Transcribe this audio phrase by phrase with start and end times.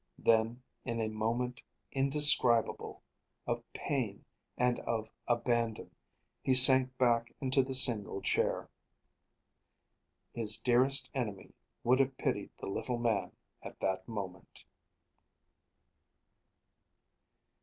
[0.17, 1.57] Then, in a motion
[1.91, 3.03] indescribable,
[3.45, 4.25] of pain
[4.57, 5.91] and of abandon,
[6.41, 8.67] he sank back into the single chair.
[10.33, 11.53] His dearest enemy
[11.83, 14.65] would have pitied the little man at that moment!